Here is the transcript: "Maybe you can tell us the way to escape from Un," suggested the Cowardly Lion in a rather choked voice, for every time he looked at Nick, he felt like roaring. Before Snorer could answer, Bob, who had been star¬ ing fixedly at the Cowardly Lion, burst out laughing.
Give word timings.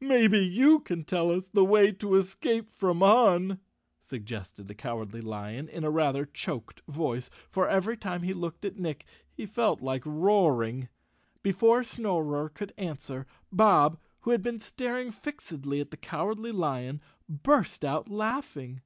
"Maybe 0.00 0.38
you 0.38 0.80
can 0.80 1.04
tell 1.04 1.30
us 1.30 1.48
the 1.48 1.62
way 1.62 1.92
to 1.92 2.14
escape 2.14 2.70
from 2.72 3.02
Un," 3.02 3.60
suggested 4.00 4.66
the 4.66 4.74
Cowardly 4.74 5.20
Lion 5.20 5.68
in 5.68 5.84
a 5.84 5.90
rather 5.90 6.24
choked 6.24 6.80
voice, 6.88 7.28
for 7.50 7.68
every 7.68 7.94
time 7.94 8.22
he 8.22 8.32
looked 8.32 8.64
at 8.64 8.78
Nick, 8.78 9.04
he 9.34 9.44
felt 9.44 9.82
like 9.82 10.00
roaring. 10.06 10.88
Before 11.42 11.84
Snorer 11.84 12.48
could 12.48 12.72
answer, 12.78 13.26
Bob, 13.52 13.98
who 14.20 14.30
had 14.30 14.42
been 14.42 14.56
star¬ 14.58 15.04
ing 15.04 15.12
fixedly 15.12 15.80
at 15.82 15.90
the 15.90 15.98
Cowardly 15.98 16.50
Lion, 16.52 17.02
burst 17.28 17.84
out 17.84 18.08
laughing. 18.08 18.80